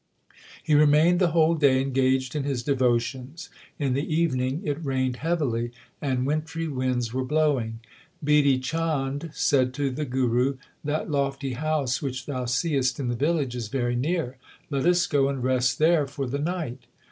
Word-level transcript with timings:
He 0.63 0.73
remained 0.73 1.19
the 1.19 1.27
whole 1.29 1.53
day 1.53 1.79
engaged 1.79 2.35
in 2.35 2.43
his 2.43 2.63
devotions. 2.63 3.49
In 3.77 3.93
the 3.93 4.11
evening 4.15 4.63
it 4.65 4.83
rained 4.83 5.17
heavily 5.17 5.69
and 6.01 6.25
wintry 6.25 6.67
winds 6.67 7.13
were 7.13 7.23
blowing. 7.23 7.81
Bidhi 8.25 8.63
Chand 8.63 9.29
said 9.31 9.75
to 9.75 9.91
the 9.91 10.05
Guru: 10.05 10.57
That 10.83 11.11
lofty 11.11 11.53
house 11.53 12.01
which 12.01 12.25
thou 12.25 12.45
seest 12.45 12.99
in 12.99 13.09
the 13.09 13.15
village 13.15 13.55
is 13.55 13.67
very 13.67 13.95
near. 13.95 14.37
Let 14.71 14.87
us 14.87 15.05
go 15.05 15.29
and 15.29 15.43
rest 15.43 15.77
there 15.77 16.07
for 16.07 16.25
the 16.25 16.39
night. 16.39 16.79